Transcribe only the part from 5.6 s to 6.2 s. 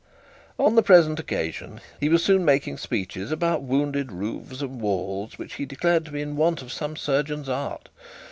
declared to